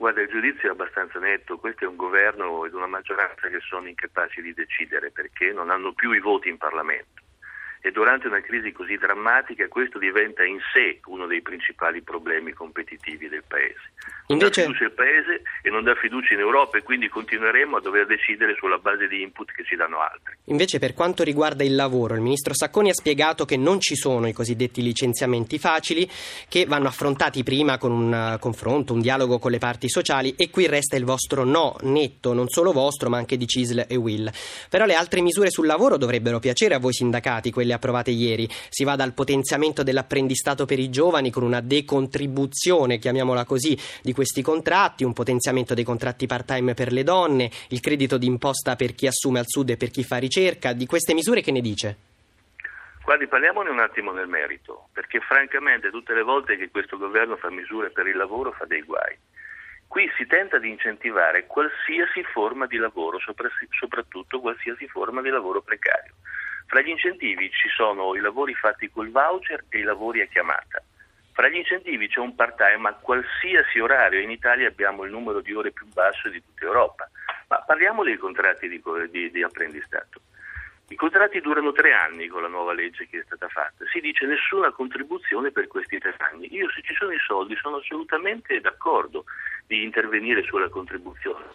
Guarda, 0.01 0.21
il 0.21 0.29
giudizio 0.29 0.67
è 0.67 0.71
abbastanza 0.71 1.19
netto, 1.19 1.59
questo 1.59 1.85
è 1.85 1.87
un 1.87 1.95
governo 1.95 2.65
ed 2.65 2.73
una 2.73 2.87
maggioranza 2.87 3.47
che 3.49 3.59
sono 3.59 3.87
incapaci 3.87 4.41
di 4.41 4.51
decidere 4.51 5.11
perché 5.11 5.53
non 5.53 5.69
hanno 5.69 5.93
più 5.93 6.11
i 6.11 6.19
voti 6.19 6.49
in 6.49 6.57
Parlamento 6.57 7.21
e 7.81 7.91
durante 7.91 8.27
una 8.27 8.41
crisi 8.41 8.71
così 8.71 8.95
drammatica 8.95 9.67
questo 9.67 9.97
diventa 9.97 10.43
in 10.43 10.59
sé 10.71 10.99
uno 11.05 11.25
dei 11.25 11.41
principali 11.41 12.01
problemi 12.01 12.53
competitivi 12.53 13.27
del 13.27 13.43
Paese. 13.47 13.91
Non 14.27 14.37
Invece... 14.37 14.61
dà 14.61 14.67
fiducia 14.67 14.85
al 14.85 14.91
Paese 14.91 15.41
e 15.61 15.69
non 15.69 15.83
dà 15.83 15.95
fiducia 15.95 16.33
in 16.33 16.39
Europa 16.39 16.77
e 16.77 16.83
quindi 16.83 17.09
continueremo 17.09 17.77
a 17.77 17.81
dover 17.81 18.05
decidere 18.05 18.55
sulla 18.55 18.77
base 18.77 19.07
di 19.07 19.21
input 19.21 19.51
che 19.51 19.63
ci 19.65 19.75
danno 19.75 19.99
altri. 19.99 20.35
Invece 20.45 20.79
per 20.79 20.93
quanto 20.93 21.23
riguarda 21.23 21.63
il 21.63 21.75
lavoro, 21.75 22.13
il 22.13 22.21
ministro 22.21 22.53
Sacconi 22.53 22.89
ha 22.89 22.93
spiegato 22.93 23.45
che 23.45 23.57
non 23.57 23.79
ci 23.79 23.95
sono 23.95 24.27
i 24.27 24.33
cosiddetti 24.33 24.81
licenziamenti 24.81 25.59
facili 25.59 26.09
che 26.47 26.65
vanno 26.65 26.87
affrontati 26.87 27.43
prima 27.43 27.77
con 27.77 27.91
un 27.91 28.33
uh, 28.35 28.39
confronto, 28.39 28.93
un 28.93 29.01
dialogo 29.01 29.39
con 29.39 29.51
le 29.51 29.57
parti 29.57 29.89
sociali 29.89 30.35
e 30.37 30.49
qui 30.49 30.67
resta 30.67 30.95
il 30.95 31.03
vostro 31.03 31.43
no 31.43 31.75
netto, 31.81 32.33
non 32.33 32.47
solo 32.47 32.71
vostro 32.71 33.09
ma 33.09 33.17
anche 33.17 33.37
di 33.37 33.47
CISL 33.47 33.85
e 33.87 33.95
Will. 33.95 34.31
Però 34.69 34.85
le 34.85 34.93
altre 34.93 35.21
misure 35.21 35.49
sul 35.49 35.65
lavoro 35.65 35.97
dovrebbero 35.97 36.39
piacere 36.39 36.75
a 36.75 36.79
voi 36.79 36.93
sindacati, 36.93 37.51
quelle 37.51 37.70
quelle 37.71 37.73
approvate 37.73 38.11
ieri. 38.11 38.47
Si 38.69 38.83
va 38.83 38.95
dal 38.95 39.13
potenziamento 39.13 39.83
dell'apprendistato 39.83 40.65
per 40.65 40.79
i 40.79 40.89
giovani 40.89 41.31
con 41.31 41.43
una 41.43 41.61
decontribuzione, 41.61 42.97
chiamiamola 42.97 43.45
così, 43.45 43.77
di 44.01 44.13
questi 44.13 44.41
contratti, 44.41 45.03
un 45.03 45.13
potenziamento 45.13 45.73
dei 45.73 45.83
contratti 45.83 46.27
part-time 46.27 46.73
per 46.73 46.91
le 46.91 47.03
donne, 47.03 47.49
il 47.69 47.79
credito 47.79 48.17
d'imposta 48.17 48.75
per 48.75 48.93
chi 48.93 49.07
assume 49.07 49.39
al 49.39 49.47
sud 49.47 49.69
e 49.69 49.77
per 49.77 49.89
chi 49.89 50.03
fa 50.03 50.17
ricerca. 50.17 50.73
Di 50.73 50.85
queste 50.85 51.13
misure 51.13 51.41
che 51.41 51.51
ne 51.51 51.61
dice? 51.61 51.97
Guardi, 53.03 53.27
parliamone 53.27 53.69
un 53.69 53.79
attimo 53.79 54.11
nel 54.11 54.27
merito, 54.27 54.89
perché 54.93 55.19
francamente 55.19 55.89
tutte 55.89 56.13
le 56.13 56.21
volte 56.21 56.55
che 56.55 56.69
questo 56.69 56.97
governo 56.97 57.35
fa 57.35 57.49
misure 57.49 57.89
per 57.89 58.07
il 58.07 58.15
lavoro 58.15 58.51
fa 58.51 58.65
dei 58.65 58.81
guai. 58.81 59.17
Qui 59.87 60.09
si 60.15 60.25
tenta 60.25 60.57
di 60.57 60.69
incentivare 60.69 61.47
qualsiasi 61.47 62.23
forma 62.31 62.65
di 62.65 62.77
lavoro, 62.77 63.17
soprattutto 63.19 64.39
qualsiasi 64.39 64.87
forma 64.87 65.21
di 65.21 65.29
lavoro 65.29 65.61
precario. 65.61 66.13
Fra 66.65 66.81
gli 66.81 66.89
incentivi 66.89 67.49
ci 67.51 67.67
sono 67.69 68.15
i 68.15 68.19
lavori 68.19 68.53
fatti 68.53 68.89
col 68.89 69.11
voucher 69.11 69.65
e 69.69 69.79
i 69.79 69.83
lavori 69.83 70.21
a 70.21 70.25
chiamata. 70.25 70.81
Fra 71.33 71.47
gli 71.47 71.55
incentivi 71.55 72.07
c'è 72.07 72.19
un 72.19 72.35
part-time 72.35 72.89
a 72.89 72.93
qualsiasi 72.93 73.79
orario. 73.79 74.19
In 74.19 74.31
Italia 74.31 74.67
abbiamo 74.67 75.03
il 75.03 75.11
numero 75.11 75.41
di 75.41 75.53
ore 75.53 75.71
più 75.71 75.87
basso 75.87 76.29
di 76.29 76.41
tutta 76.43 76.65
Europa. 76.65 77.09
Ma 77.47 77.57
parliamo 77.65 78.03
dei 78.03 78.17
contratti 78.17 78.67
di, 78.67 78.81
di, 79.09 79.31
di 79.31 79.43
apprendistato. 79.43 80.21
I 80.91 80.95
contratti 80.95 81.39
durano 81.39 81.71
tre 81.71 81.93
anni 81.93 82.27
con 82.27 82.41
la 82.41 82.49
nuova 82.49 82.73
legge 82.73 83.07
che 83.07 83.19
è 83.19 83.23
stata 83.25 83.47
fatta. 83.47 83.85
Si 83.91 84.01
dice 84.01 84.25
nessuna 84.25 84.71
contribuzione 84.71 85.51
per 85.51 85.67
questi 85.67 85.97
tre 85.99 86.13
anni. 86.17 86.53
Io 86.53 86.69
se 86.69 86.81
ci 86.81 86.93
sono 86.93 87.13
i 87.13 87.19
soldi 87.25 87.55
sono 87.55 87.77
assolutamente 87.77 88.59
d'accordo 88.59 89.23
di 89.67 89.83
intervenire 89.83 90.43
sulla 90.43 90.67
contribuzione, 90.67 91.45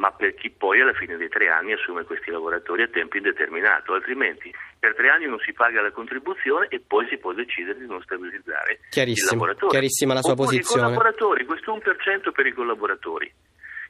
ma 0.00 0.10
per 0.12 0.32
chi 0.34 0.48
poi 0.48 0.80
alla 0.80 0.94
fine 0.94 1.18
dei 1.18 1.28
tre 1.28 1.48
anni 1.48 1.74
assume 1.74 2.04
questi 2.04 2.30
lavoratori 2.30 2.82
a 2.82 2.88
tempo 2.88 3.18
indeterminato, 3.18 3.92
altrimenti 3.92 4.50
per 4.78 4.94
tre 4.94 5.10
anni 5.10 5.26
non 5.26 5.38
si 5.40 5.52
paga 5.52 5.82
la 5.82 5.92
contribuzione 5.92 6.68
e 6.70 6.80
poi 6.80 7.06
si 7.08 7.18
può 7.18 7.34
decidere 7.34 7.78
di 7.78 7.86
non 7.86 8.00
stabilizzare 8.00 8.80
il 8.90 9.24
lavoratore. 9.30 9.70
Chiarissima 9.70 10.14
la 10.14 10.22
sua 10.22 10.32
Oppure 10.32 10.48
posizione. 10.48 10.80
I 10.80 10.84
collaboratori, 10.84 11.44
questo 11.44 11.76
1% 11.76 12.32
per 12.32 12.46
i 12.46 12.52
collaboratori. 12.52 13.30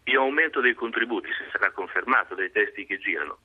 Io 0.04 0.20
aumento 0.20 0.60
dei 0.60 0.74
contributi, 0.74 1.28
se 1.28 1.46
sarà 1.52 1.70
confermato 1.70 2.34
dai 2.34 2.50
testi 2.50 2.84
che 2.86 2.98
girano, 2.98 3.38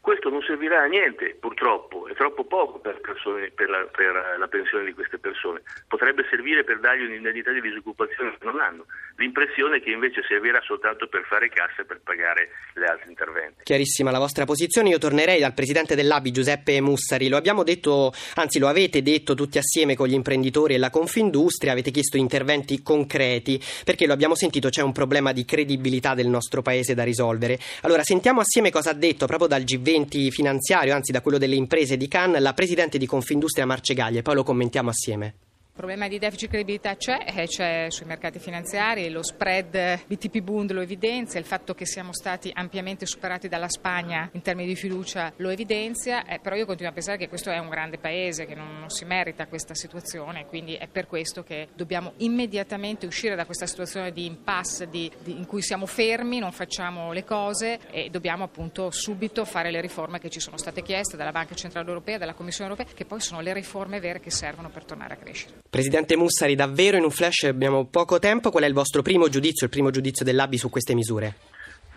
questo 0.00 0.30
non 0.30 0.40
servirà 0.40 0.82
a 0.82 0.86
niente, 0.86 1.36
purtroppo, 1.38 2.08
è 2.08 2.14
troppo 2.14 2.44
poco 2.44 2.78
per, 2.78 3.00
persone, 3.00 3.50
per, 3.54 3.68
la, 3.68 3.86
per, 3.92 4.36
la, 4.38 4.48
pensione 4.48 4.86
di 4.86 4.94
queste 4.94 5.18
persone. 5.18 5.60
Potrebbe 5.86 6.24
servire 6.30 6.64
per 6.64 6.80
dargli 6.80 7.04
un'indennità 7.04 7.52
di 7.52 7.60
disoccupazione 7.60 8.34
che 8.38 8.44
non 8.46 8.60
hanno. 8.60 8.86
L'impressione 9.16 9.76
è 9.76 9.82
che 9.82 9.90
invece 9.90 10.22
servirà 10.26 10.58
soltanto 10.62 11.06
per 11.06 11.24
fare 11.28 11.50
cassa 11.50 11.82
e 11.82 11.84
per 11.84 12.00
pagare 12.02 12.48
le 12.74 12.86
altre 12.86 13.10
interventi. 13.10 13.64
Chiarissima 13.64 14.10
la 14.10 14.18
vostra 14.18 14.46
posizione. 14.46 14.88
Io 14.88 14.96
tornerei 14.96 15.38
dal 15.38 15.52
presidente 15.52 15.94
dell'ABI 15.94 16.30
Giuseppe 16.32 16.80
Mussari. 16.80 17.28
Lo 17.28 17.36
abbiamo 17.36 17.62
detto, 17.62 18.10
anzi 18.36 18.58
lo 18.58 18.68
avete 18.68 19.02
detto 19.02 19.34
tutti 19.34 19.58
assieme 19.58 19.96
con 19.96 20.08
gli 20.08 20.14
imprenditori 20.14 20.74
e 20.74 20.78
la 20.78 20.88
Confindustria, 20.88 21.72
avete 21.72 21.90
chiesto 21.90 22.16
interventi 22.16 22.82
concreti, 22.82 23.60
perché 23.84 24.06
lo 24.06 24.14
abbiamo 24.14 24.34
sentito 24.34 24.70
c'è 24.70 24.80
un 24.80 24.92
problema 24.92 25.32
di 25.32 25.44
credibilità 25.44 26.14
del 26.14 26.28
nostro 26.28 26.62
paese 26.62 26.94
da 26.94 27.04
risolvere. 27.04 27.58
Allora 27.82 28.02
sentiamo 28.02 28.40
assieme 28.40 28.70
cosa 28.70 28.90
ha 28.90 28.94
detto 28.94 29.26
proprio 29.26 29.46
dal 29.46 29.62
G20 29.62 29.89
20 29.90 30.30
finanziario, 30.30 30.94
anzi 30.94 31.10
da 31.10 31.20
quello 31.20 31.36
delle 31.36 31.56
imprese 31.56 31.96
di 31.96 32.06
Cannes, 32.06 32.40
la 32.40 32.54
presidente 32.54 32.96
di 32.96 33.06
Confindustria 33.06 33.66
Marcegaglia 33.66 34.20
e 34.20 34.22
poi 34.22 34.36
lo 34.36 34.44
commentiamo 34.44 34.88
assieme. 34.88 35.34
Il 35.80 35.86
problema 35.86 36.10
di 36.10 36.18
deficit 36.18 36.42
di 36.42 36.48
credibilità 36.48 36.94
c'è, 36.94 37.24
eh, 37.34 37.46
c'è 37.46 37.86
sui 37.88 38.04
mercati 38.04 38.38
finanziari, 38.38 39.08
lo 39.08 39.22
spread 39.22 40.04
BTP 40.06 40.40
Bund 40.40 40.72
lo 40.72 40.82
evidenzia, 40.82 41.40
il 41.40 41.46
fatto 41.46 41.72
che 41.72 41.86
siamo 41.86 42.12
stati 42.12 42.50
ampiamente 42.52 43.06
superati 43.06 43.48
dalla 43.48 43.70
Spagna 43.70 44.28
in 44.32 44.42
termini 44.42 44.68
di 44.68 44.76
fiducia 44.76 45.32
lo 45.36 45.48
evidenzia, 45.48 46.26
eh, 46.26 46.38
però 46.38 46.54
io 46.54 46.66
continuo 46.66 46.90
a 46.90 46.92
pensare 46.92 47.16
che 47.16 47.30
questo 47.30 47.48
è 47.48 47.56
un 47.56 47.70
grande 47.70 47.96
paese, 47.96 48.44
che 48.44 48.54
non, 48.54 48.78
non 48.78 48.90
si 48.90 49.06
merita 49.06 49.46
questa 49.46 49.74
situazione, 49.74 50.44
quindi 50.44 50.74
è 50.74 50.86
per 50.86 51.06
questo 51.06 51.42
che 51.42 51.68
dobbiamo 51.74 52.12
immediatamente 52.18 53.06
uscire 53.06 53.34
da 53.34 53.46
questa 53.46 53.64
situazione 53.64 54.12
di 54.12 54.26
impasse 54.26 54.90
di, 54.90 55.10
di, 55.22 55.38
in 55.38 55.46
cui 55.46 55.62
siamo 55.62 55.86
fermi, 55.86 56.40
non 56.40 56.52
facciamo 56.52 57.10
le 57.12 57.24
cose 57.24 57.80
e 57.90 58.10
dobbiamo 58.10 58.44
appunto 58.44 58.90
subito 58.90 59.46
fare 59.46 59.70
le 59.70 59.80
riforme 59.80 60.18
che 60.18 60.28
ci 60.28 60.40
sono 60.40 60.58
state 60.58 60.82
chieste 60.82 61.16
dalla 61.16 61.32
Banca 61.32 61.54
Centrale 61.54 61.88
Europea, 61.88 62.18
dalla 62.18 62.34
Commissione 62.34 62.68
Europea, 62.68 62.92
che 62.94 63.06
poi 63.06 63.20
sono 63.22 63.40
le 63.40 63.54
riforme 63.54 63.98
vere 63.98 64.20
che 64.20 64.30
servono 64.30 64.68
per 64.68 64.84
tornare 64.84 65.14
a 65.14 65.16
crescere. 65.16 65.68
Presidente 65.70 66.16
Mussari, 66.16 66.56
davvero 66.56 66.96
in 66.96 67.04
un 67.04 67.12
flash 67.12 67.44
abbiamo 67.44 67.86
poco 67.86 68.18
tempo. 68.18 68.50
Qual 68.50 68.64
è 68.64 68.66
il 68.66 68.74
vostro 68.74 69.02
primo 69.02 69.28
giudizio, 69.28 69.66
il 69.66 69.72
primo 69.72 69.90
giudizio 69.90 70.24
dell'ABI 70.24 70.58
su 70.58 70.68
queste 70.68 70.94
misure? 70.94 71.34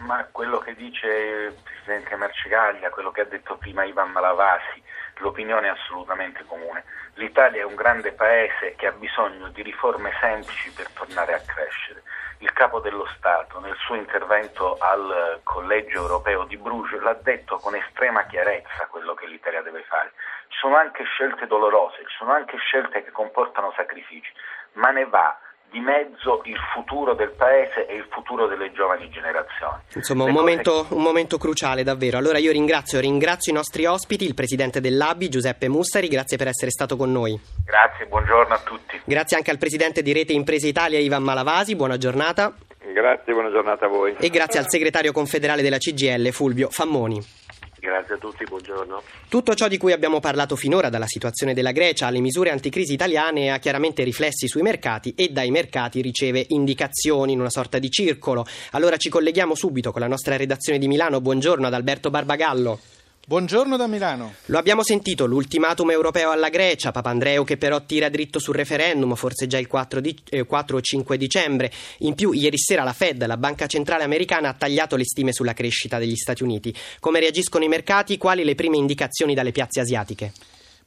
Ma 0.06 0.28
quello 0.32 0.60
che 0.60 0.76
dice 0.76 1.08
il 1.08 1.56
Presidente 1.64 2.16
Marcegaglia, 2.16 2.92
quello 2.92 3.10
che 3.10 3.22
ha 3.22 3.26
detto 3.26 3.58
prima 3.58 3.84
Ivan 3.84 4.12
Malavasi, 4.12 4.80
l'opinione 5.18 5.70
è 5.70 5.72
assolutamente 5.72 6.44
comune. 6.46 6.84
L'Italia 7.16 7.62
è 7.62 7.66
un 7.66 7.74
grande 7.74 8.12
paese 8.12 8.76
che 8.78 8.86
ha 8.86 8.92
bisogno 8.92 9.50
di 9.50 9.64
riforme 9.64 10.12
semplici 10.22 10.70
per 10.70 10.90
tornare 10.94 11.34
a 11.34 11.42
crescere. 11.42 12.04
Il 12.40 12.54
Capo 12.54 12.80
dello 12.80 13.08
Stato 13.18 13.60
nel 13.60 13.76
suo 13.78 13.96
intervento 13.96 14.78
al 14.78 15.40
Collegio 15.42 15.98
europeo 15.98 16.44
di 16.44 16.58
Bruges 16.58 17.02
l'ha 17.02 17.18
detto 17.24 17.58
con 17.58 17.74
estrema 17.74 18.28
chiarezza 18.28 18.86
quello 18.92 19.16
che 19.16 19.26
l'Italia 19.26 19.64
deve 19.64 19.82
fare 19.88 20.12
ci 20.54 20.60
sono 20.60 20.76
anche 20.78 21.04
scelte 21.04 21.48
dolorose, 21.48 22.06
ci 22.06 22.16
sono 22.18 22.32
anche 22.32 22.58
scelte 22.58 23.04
che 23.04 23.12
comportano 23.12 23.74
sacrifici, 23.76 24.32
ma 24.74 24.92
ne 24.92 25.06
va 25.06 25.36
di 25.72 25.80
mezzo 25.80 26.42
il 26.46 26.58
futuro 26.72 27.16
del 27.16 27.32
paese 27.32 27.88
e 27.88 27.96
il 27.96 28.06
futuro 28.12 28.46
delle 28.46 28.72
giovani 28.72 29.10
generazioni. 29.10 29.82
Insomma, 29.96 30.26
un 30.26 30.32
momento, 30.32 30.86
un 30.90 31.02
momento, 31.02 31.40
cruciale 31.40 31.82
davvero. 31.82 32.20
Allora 32.20 32.38
io 32.38 32.52
ringrazio, 32.52 33.00
ringrazio 33.00 33.52
i 33.52 33.56
nostri 33.56 33.86
ospiti, 33.86 34.26
il 34.26 34.36
presidente 34.36 34.80
dell'ABI 34.80 35.30
Giuseppe 35.30 35.68
Mussari, 35.68 36.08
grazie 36.08 36.38
per 36.38 36.48
essere 36.48 36.70
stato 36.70 36.96
con 36.96 37.12
noi. 37.12 37.40
Grazie, 37.66 38.06
buongiorno 38.06 38.54
a 38.54 38.60
tutti. 38.60 39.02
Grazie 39.04 39.38
anche 39.38 39.50
al 39.50 39.58
presidente 39.58 40.04
di 40.04 40.14
Rete 40.14 40.34
Imprese 40.34 40.68
Italia 40.68 41.00
Ivan 41.00 41.24
Malavasi, 41.24 41.76
buona 41.76 41.98
giornata. 41.98 42.54
Grazie, 42.94 43.34
buona 43.34 43.50
giornata 43.50 43.86
a 43.86 43.90
voi. 43.90 44.16
E 44.20 44.30
grazie 44.30 44.60
al 44.60 44.70
segretario 44.70 45.12
confederale 45.12 45.64
della 45.64 45.78
CGL 45.78 46.30
Fulvio 46.30 46.70
Fammoni. 46.70 47.43
Grazie 47.84 48.16
a 48.16 48.18
tutti, 48.18 48.46
buongiorno. 48.46 49.04
Tutto 49.28 49.56
ciò 49.56 49.68
di 49.68 49.78
cui 49.78 49.92
abbiamo 49.92 50.22
parlato 50.22 50.56
finora, 50.56 50.88
dalla 50.88 51.06
situazione 51.06 51.54
della 51.54 51.74
Grecia 51.74 52.08
alle 52.08 52.22
misure 52.22 52.50
anticrisi 52.50 52.94
italiane, 52.94 53.52
ha 53.52 53.58
chiaramente 53.58 54.04
riflessi 54.04 54.48
sui 54.48 54.62
mercati 54.62 55.14
e 55.18 55.28
dai 55.32 55.52
mercati 55.52 56.00
riceve 56.00 56.46
indicazioni 56.48 57.34
in 57.34 57.42
una 57.42 57.50
sorta 57.50 57.80
di 57.80 57.90
circolo. 57.90 58.46
Allora 58.72 58.96
ci 58.96 59.10
colleghiamo 59.10 59.54
subito 59.54 59.92
con 59.92 60.00
la 60.00 60.08
nostra 60.08 60.38
redazione 60.38 60.80
di 60.80 60.88
Milano. 60.88 61.20
Buongiorno 61.20 61.68
ad 61.68 61.74
Alberto 61.74 62.10
Barbagallo. 62.10 62.80
Buongiorno 63.26 63.78
da 63.78 63.88
Milano. 63.88 64.34
Lo 64.48 64.58
abbiamo 64.58 64.84
sentito, 64.84 65.26
l'ultimatum 65.26 65.92
europeo 65.92 66.32
alla 66.32 66.50
Grecia, 66.50 66.92
Papandreou 66.92 67.46
che 67.46 67.56
però 67.56 67.80
tira 67.86 68.10
dritto 68.10 68.38
sul 68.38 68.54
referendum, 68.54 69.16
forse 69.16 69.48
già 69.48 69.58
il 69.58 69.68
4, 69.68 70.02
di, 70.02 70.14
eh, 70.30 70.44
4, 70.44 70.76
o 70.76 70.82
5 70.82 71.16
dicembre. 71.16 71.72
In 72.00 72.16
più, 72.16 72.34
ieri 72.34 72.58
sera 72.58 72.84
la 72.84 72.92
Fed, 72.92 73.26
la 73.26 73.38
banca 73.38 73.66
centrale 73.66 74.04
americana, 74.04 74.50
ha 74.50 74.54
tagliato 74.54 74.98
le 74.98 75.06
stime 75.06 75.32
sulla 75.32 75.54
crescita 75.54 76.00
degli 76.00 76.18
Stati 76.18 76.44
Uniti. 76.44 76.76
Come 77.00 77.22
reagiscono 77.22 77.64
i 77.64 77.70
mercati? 77.70 78.18
Quali 78.18 78.44
le 78.44 78.56
prime 78.56 78.76
indicazioni 78.76 79.34
dalle 79.34 79.54
piazze 79.54 79.80
asiatiche? 79.80 80.34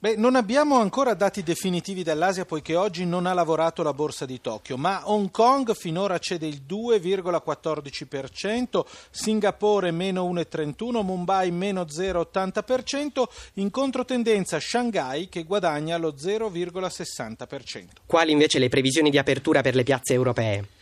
Beh, 0.07 0.15
non 0.15 0.37
abbiamo 0.37 0.79
ancora 0.79 1.15
dati 1.15 1.43
definitivi 1.43 2.05
dall'Asia 2.05 2.45
poiché 2.45 2.77
oggi 2.77 3.05
non 3.05 3.27
ha 3.27 3.33
lavorato 3.33 3.83
la 3.83 3.93
borsa 3.93 4.25
di 4.25 4.41
Tokyo, 4.41 4.77
ma 4.77 5.11
Hong 5.11 5.33
Kong 5.33 5.75
finora 5.75 6.19
cede 6.19 6.47
il 6.47 6.63
2,14%, 6.65 8.85
Singapore 9.11 9.91
meno 9.91 10.31
1,31%, 10.31 11.03
Mumbai 11.03 11.51
meno 11.51 11.83
0,80%, 11.83 13.25
in 13.55 13.69
controtendenza 13.73 14.61
Shanghai 14.61 15.29
che 15.29 15.43
guadagna 15.43 15.97
lo 15.97 16.15
0,60%. 16.17 17.87
Quali 18.07 18.31
invece 18.31 18.61
le 18.61 18.69
previsioni 18.69 19.11
di 19.11 19.19
apertura 19.19 19.61
per 19.61 19.75
le 19.75 19.83
piazze 19.83 20.13
europee? 20.13 20.76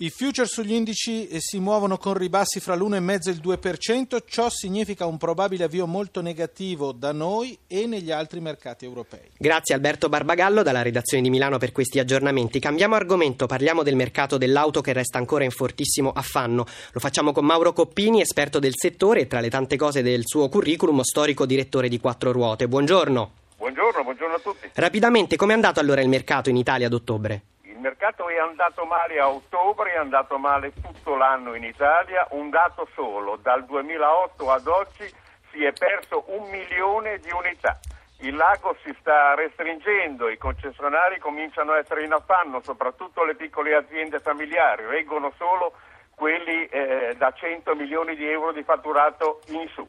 I 0.00 0.10
future 0.10 0.46
sugli 0.46 0.74
indici 0.74 1.26
eh, 1.26 1.40
si 1.40 1.58
muovono 1.58 1.98
con 1.98 2.14
ribassi 2.14 2.60
fra 2.60 2.76
l'1,5 2.76 3.26
e 3.26 3.30
il 3.32 3.40
2%, 3.42 4.22
ciò 4.28 4.48
significa 4.48 5.06
un 5.06 5.18
probabile 5.18 5.64
avvio 5.64 5.88
molto 5.88 6.20
negativo 6.20 6.92
da 6.92 7.10
noi 7.10 7.58
e 7.66 7.84
negli 7.86 8.12
altri 8.12 8.38
mercati 8.38 8.84
europei. 8.84 9.32
Grazie 9.36 9.74
Alberto 9.74 10.08
Barbagallo 10.08 10.62
dalla 10.62 10.82
redazione 10.82 11.24
di 11.24 11.30
Milano 11.30 11.58
per 11.58 11.72
questi 11.72 11.98
aggiornamenti. 11.98 12.60
Cambiamo 12.60 12.94
argomento, 12.94 13.46
parliamo 13.46 13.82
del 13.82 13.96
mercato 13.96 14.38
dell'auto 14.38 14.82
che 14.82 14.92
resta 14.92 15.18
ancora 15.18 15.42
in 15.42 15.50
fortissimo 15.50 16.12
affanno. 16.12 16.64
Lo 16.92 17.00
facciamo 17.00 17.32
con 17.32 17.44
Mauro 17.44 17.72
Coppini, 17.72 18.20
esperto 18.20 18.60
del 18.60 18.74
settore 18.76 19.22
e 19.22 19.26
tra 19.26 19.40
le 19.40 19.50
tante 19.50 19.76
cose 19.76 20.02
del 20.02 20.22
suo 20.24 20.48
curriculum, 20.48 21.00
storico 21.00 21.44
direttore 21.44 21.88
di 21.88 21.98
Quattro 21.98 22.30
Ruote. 22.30 22.68
Buongiorno. 22.68 23.32
Buongiorno, 23.56 24.04
buongiorno 24.04 24.34
a 24.36 24.38
tutti. 24.38 24.70
Rapidamente, 24.74 25.34
com'è 25.34 25.54
andato 25.54 25.80
allora 25.80 26.00
il 26.02 26.08
mercato 26.08 26.50
in 26.50 26.56
Italia 26.56 26.86
ad 26.86 26.92
ottobre? 26.92 27.42
Il 27.78 27.84
mercato 27.84 28.28
è 28.28 28.36
andato 28.38 28.84
male 28.86 29.20
a 29.20 29.30
ottobre, 29.30 29.92
è 29.92 29.98
andato 29.98 30.36
male 30.36 30.72
tutto 30.82 31.14
l'anno 31.14 31.54
in 31.54 31.62
Italia, 31.62 32.26
un 32.30 32.50
dato 32.50 32.88
solo, 32.92 33.36
dal 33.36 33.64
2008 33.66 34.50
ad 34.50 34.66
oggi 34.66 35.08
si 35.52 35.62
è 35.62 35.72
perso 35.72 36.24
un 36.26 36.50
milione 36.50 37.18
di 37.18 37.30
unità. 37.30 37.78
Il 38.18 38.34
lago 38.34 38.76
si 38.82 38.92
sta 38.98 39.36
restringendo, 39.36 40.28
i 40.28 40.36
concessionari 40.38 41.20
cominciano 41.20 41.70
a 41.70 41.78
essere 41.78 42.02
in 42.02 42.10
affanno, 42.10 42.60
soprattutto 42.62 43.22
le 43.22 43.36
piccole 43.36 43.76
aziende 43.76 44.18
familiari, 44.18 44.84
reggono 44.84 45.32
solo 45.38 45.74
quelli 46.16 46.66
eh, 46.66 47.14
da 47.16 47.30
100 47.30 47.76
milioni 47.76 48.16
di 48.16 48.28
euro 48.28 48.50
di 48.50 48.64
fatturato 48.64 49.38
in 49.50 49.68
su. 49.68 49.86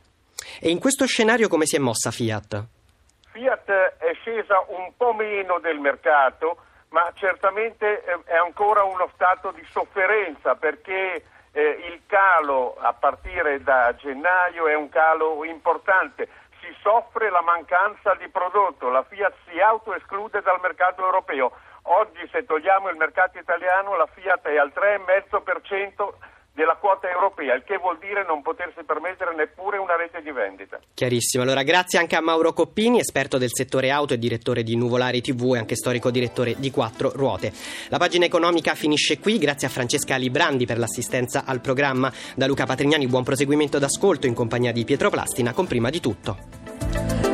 E 0.62 0.70
in 0.70 0.78
questo 0.78 1.08
scenario 1.08 1.48
come 1.48 1.66
si 1.66 1.76
è 1.76 1.80
mossa 1.80 2.12
Fiat? 2.12 2.68
Fiat 3.32 3.68
è 3.98 4.14
scesa 4.22 4.64
un 4.68 4.94
po' 4.96 5.14
meno 5.14 5.58
del 5.58 5.80
mercato, 5.80 6.66
ma 6.90 7.12
certamente 7.16 8.04
eh, 8.04 8.20
è 8.26 8.36
ancora 8.36 8.84
uno 8.84 9.10
stato 9.14 9.52
di 9.52 9.66
sofferenza 9.70 10.56
perché 10.56 11.24
eh, 11.52 11.62
il 11.92 12.02
calo 12.06 12.76
a 12.80 12.94
partire 12.94 13.62
da 13.62 13.94
gennaio 13.96 14.68
è 14.68 14.76
un 14.76 14.90
calo 14.90 15.44
importante. 15.46 16.28
Si 16.62 16.76
soffre 16.82 17.30
la 17.30 17.42
mancanza 17.42 18.14
di 18.16 18.28
prodotto, 18.30 18.90
la 18.90 19.04
Fiat 19.04 19.34
si 19.48 19.60
autoesclude 19.60 20.42
dal 20.42 20.60
mercato 20.62 21.04
europeo. 21.04 21.52
Oggi 21.84 22.28
se 22.32 22.46
togliamo 22.46 22.90
il 22.90 22.98
mercato 22.98 23.40
italiano 23.40 23.96
la 23.96 24.06
Fiat 24.06 24.48
è 24.48 24.58
al 24.58 24.72
3,5% 24.76 26.10
della 26.60 26.76
quota 26.76 27.10
europea, 27.10 27.56
il 27.56 27.64
che 27.64 27.78
vuol 27.78 27.98
dire 28.00 28.26
non 28.26 28.42
potersi 28.42 28.84
permettere 28.84 29.34
neppure 29.34 29.78
una 29.78 29.96
rete 29.96 30.22
di 30.22 30.30
vendita. 30.32 30.78
Chiarissimo. 30.94 31.44
Allora, 31.44 31.64
grazie 31.64 32.00
anche 32.00 32.18
a 32.18 32.22
Mauro 32.22 32.52
Coppini, 32.52 33.00
esperto 33.00 33.38
del 33.38 33.54
settore 33.54 33.92
auto 33.92 34.14
e 34.14 34.18
direttore 34.18 34.62
di 34.62 34.76
Nuvolari 34.76 35.22
TV 35.22 35.54
e 35.56 35.60
anche 35.60 35.78
storico 35.78 36.12
direttore 36.12 36.56
di 36.58 36.70
Quattro 36.70 37.12
Ruote. 37.16 37.54
La 37.88 37.98
pagina 37.98 38.26
economica 38.26 38.76
finisce 38.76 39.20
qui. 39.20 39.38
Grazie 39.38 39.68
a 39.68 39.72
Francesca 39.72 40.18
Librandi 40.18 40.66
per 40.66 40.78
l'assistenza 40.78 41.44
al 41.46 41.62
programma. 41.62 42.12
Da 42.36 42.46
Luca 42.46 42.66
Patrignani, 42.66 43.08
buon 43.08 43.24
proseguimento 43.24 43.80
d'ascolto 43.80 44.28
in 44.28 44.34
compagnia 44.34 44.74
di 44.74 44.84
Pietro 44.84 45.10
Plastina 45.10 45.54
con 45.54 45.66
prima 45.66 45.90
di 45.90 46.02
tutto. 46.02 47.29